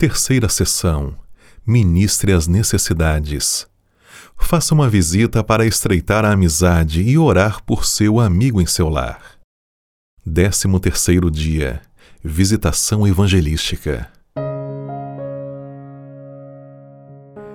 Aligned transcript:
Terceira 0.00 0.48
sessão. 0.48 1.16
Ministre 1.66 2.32
as 2.32 2.46
necessidades. 2.46 3.66
Faça 4.36 4.72
uma 4.72 4.88
visita 4.88 5.42
para 5.42 5.66
estreitar 5.66 6.24
a 6.24 6.30
amizade 6.30 7.02
e 7.02 7.18
orar 7.18 7.64
por 7.64 7.84
seu 7.84 8.20
amigo 8.20 8.60
em 8.60 8.66
seu 8.66 8.88
lar. 8.88 9.20
Décimo 10.24 10.78
terceiro 10.78 11.28
dia. 11.28 11.82
Visitação 12.22 13.08
evangelística. 13.08 14.08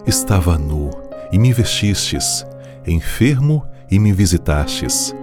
Estava 0.06 0.58
nu 0.58 0.90
e 1.32 1.40
me 1.40 1.54
vestistes, 1.54 2.46
enfermo 2.86 3.66
e 3.90 3.98
me 3.98 4.12
visitastes, 4.12 5.16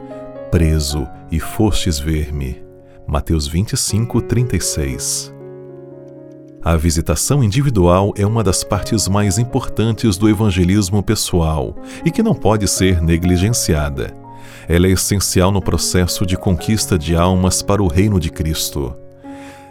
preso 0.51 1.07
e 1.31 1.39
fostes 1.39 1.99
ver-me. 1.99 2.65
Mateus 3.07 3.47
25, 3.47 4.23
36. 4.23 5.40
A 6.63 6.77
visitação 6.77 7.43
individual 7.43 8.13
é 8.19 8.27
uma 8.27 8.45
das 8.45 8.63
partes 8.63 9.09
mais 9.09 9.39
importantes 9.39 10.19
do 10.19 10.29
evangelismo 10.29 11.03
pessoal 11.03 11.75
e 12.05 12.11
que 12.11 12.23
não 12.23 12.35
pode 12.35 12.69
ser 12.69 13.01
negligenciada. 13.01 14.15
Ela 14.69 14.87
é 14.87 14.91
essencial 14.91 15.51
no 15.51 15.63
processo 15.63 16.27
de 16.27 16.37
conquista 16.37 16.99
de 16.99 17.17
almas 17.17 17.63
para 17.63 17.83
o 17.83 17.89
reino 17.89 18.21
de 18.21 18.29
Cristo. 18.29 18.95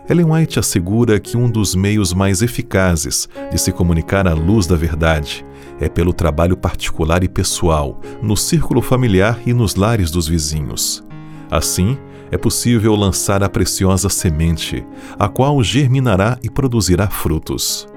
Ellen 0.10 0.32
White 0.32 0.58
assegura 0.58 1.20
que 1.20 1.38
um 1.38 1.48
dos 1.48 1.76
meios 1.76 2.12
mais 2.12 2.42
eficazes 2.42 3.30
de 3.52 3.62
se 3.62 3.72
comunicar 3.72 4.28
a 4.28 4.34
luz 4.34 4.66
da 4.66 4.76
verdade 4.76 5.46
é 5.80 5.88
pelo 5.88 6.12
trabalho 6.12 6.58
particular 6.58 7.24
e 7.24 7.30
pessoal, 7.30 8.02
no 8.20 8.36
círculo 8.36 8.82
familiar 8.82 9.40
e 9.46 9.54
nos 9.54 9.76
lares 9.76 10.10
dos 10.10 10.28
vizinhos. 10.28 11.04
Assim, 11.52 12.00
é 12.32 12.38
possível 12.38 12.96
lançar 12.96 13.44
a 13.44 13.50
preciosa 13.50 14.10
semente, 14.10 14.86
a 15.18 15.28
qual 15.28 15.62
germinará 15.64 16.38
e 16.44 16.50
produzirá 16.50 17.08
frutos. 17.08 17.88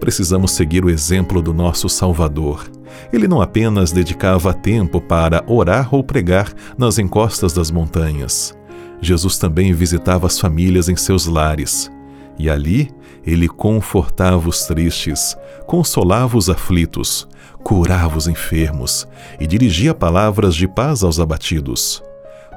Precisamos 0.00 0.50
seguir 0.50 0.84
o 0.84 0.90
exemplo 0.90 1.40
do 1.40 1.54
nosso 1.54 1.88
Salvador. 1.88 2.68
Ele 3.12 3.28
não 3.28 3.40
apenas 3.40 3.92
dedicava 3.92 4.52
tempo 4.52 5.00
para 5.00 5.44
orar 5.46 5.94
ou 5.94 6.02
pregar 6.02 6.52
nas 6.76 6.98
encostas 6.98 7.52
das 7.52 7.70
montanhas. 7.70 8.52
Jesus 9.00 9.38
também 9.38 9.72
visitava 9.72 10.26
as 10.26 10.40
famílias 10.40 10.88
em 10.88 10.96
seus 10.96 11.26
lares. 11.26 11.90
E 12.38 12.50
ali 12.50 12.90
ele 13.24 13.48
confortava 13.48 14.48
os 14.48 14.64
tristes, 14.64 15.36
consolava 15.66 16.36
os 16.36 16.50
aflitos, 16.50 17.28
curava 17.62 18.18
os 18.18 18.26
enfermos 18.26 19.06
e 19.38 19.46
dirigia 19.46 19.94
palavras 19.94 20.54
de 20.56 20.66
paz 20.66 21.04
aos 21.04 21.20
abatidos. 21.20 22.02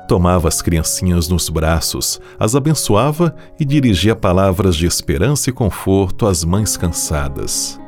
Tomava 0.08 0.48
as 0.48 0.62
criancinhas 0.62 1.28
nos 1.28 1.50
braços, 1.50 2.22
as 2.40 2.56
abençoava 2.56 3.36
e 3.60 3.66
dirigia 3.66 4.16
palavras 4.16 4.76
de 4.76 4.86
esperança 4.86 5.50
e 5.50 5.54
conforto 5.54 6.28
às 6.28 6.44
mães 6.44 6.78
cansadas. 6.78 7.80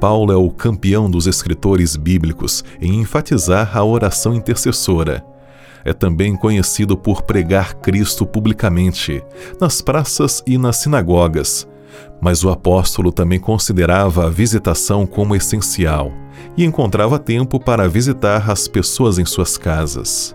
Paulo 0.00 0.32
é 0.32 0.36
o 0.36 0.50
campeão 0.50 1.08
dos 1.08 1.28
escritores 1.28 1.94
bíblicos 1.94 2.64
em 2.80 3.00
enfatizar 3.00 3.76
a 3.76 3.84
oração 3.84 4.34
intercessora. 4.34 5.24
É 5.84 5.92
também 5.92 6.34
conhecido 6.34 6.96
por 6.96 7.22
pregar 7.22 7.74
Cristo 7.74 8.26
publicamente, 8.26 9.22
nas 9.60 9.80
praças 9.80 10.42
e 10.44 10.58
nas 10.58 10.78
sinagogas. 10.78 11.68
Mas 12.20 12.42
o 12.42 12.50
apóstolo 12.50 13.12
também 13.12 13.38
considerava 13.38 14.26
a 14.26 14.30
visitação 14.30 15.06
como 15.06 15.36
essencial 15.36 16.12
e 16.56 16.64
encontrava 16.64 17.16
tempo 17.16 17.60
para 17.60 17.88
visitar 17.88 18.50
as 18.50 18.66
pessoas 18.66 19.20
em 19.20 19.24
suas 19.24 19.56
casas. 19.56 20.34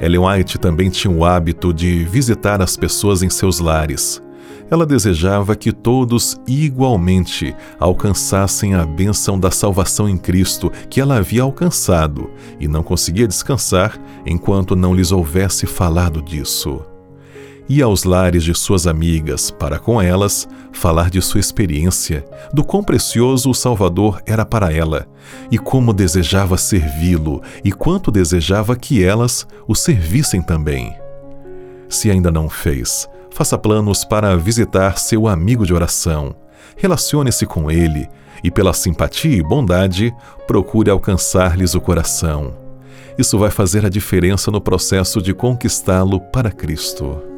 Ellen 0.00 0.20
White 0.20 0.58
também 0.58 0.88
tinha 0.88 1.12
o 1.12 1.24
hábito 1.24 1.72
de 1.74 2.04
visitar 2.04 2.62
as 2.62 2.76
pessoas 2.76 3.22
em 3.22 3.28
seus 3.28 3.58
lares. 3.58 4.22
Ela 4.70 4.86
desejava 4.86 5.56
que 5.56 5.72
todos 5.72 6.40
igualmente 6.46 7.54
alcançassem 7.78 8.74
a 8.74 8.86
bênção 8.86 9.38
da 9.38 9.50
salvação 9.50 10.08
em 10.08 10.16
Cristo 10.16 10.70
que 10.88 11.00
ela 11.00 11.16
havia 11.16 11.42
alcançado 11.42 12.30
e 12.58 12.68
não 12.68 12.82
conseguia 12.82 13.26
descansar 13.26 14.00
enquanto 14.24 14.76
não 14.76 14.94
lhes 14.94 15.10
houvesse 15.10 15.66
falado 15.66 16.22
disso 16.22 16.80
ia 17.70 17.84
aos 17.84 18.02
lares 18.02 18.42
de 18.42 18.52
suas 18.52 18.88
amigas 18.88 19.52
para 19.52 19.78
com 19.78 20.02
elas 20.02 20.48
falar 20.72 21.10
de 21.10 21.20
sua 21.20 21.40
experiência, 21.40 22.24
do 22.52 22.64
quão 22.64 22.82
precioso 22.82 23.50
o 23.50 23.54
Salvador 23.54 24.22
era 24.26 24.44
para 24.44 24.72
ela, 24.72 25.06
e 25.50 25.58
como 25.58 25.92
desejava 25.92 26.56
servi-lo 26.56 27.42
e 27.64 27.72
quanto 27.72 28.10
desejava 28.10 28.76
que 28.76 29.04
elas 29.04 29.46
o 29.66 29.74
servissem 29.74 30.42
também. 30.42 30.96
Se 31.88 32.10
ainda 32.10 32.30
não 32.30 32.48
fez, 32.48 33.08
faça 33.30 33.58
planos 33.58 34.04
para 34.04 34.36
visitar 34.36 34.98
seu 34.98 35.26
amigo 35.26 35.66
de 35.66 35.74
oração. 35.74 36.34
Relacione-se 36.76 37.46
com 37.46 37.70
ele 37.70 38.08
e, 38.42 38.50
pela 38.50 38.72
simpatia 38.72 39.36
e 39.36 39.42
bondade, 39.42 40.14
procure 40.46 40.90
alcançar-lhes 40.90 41.74
o 41.74 41.80
coração. 41.80 42.54
Isso 43.18 43.38
vai 43.38 43.50
fazer 43.50 43.84
a 43.84 43.88
diferença 43.88 44.50
no 44.50 44.60
processo 44.60 45.20
de 45.20 45.34
conquistá-lo 45.34 46.20
para 46.20 46.50
Cristo. 46.50 47.29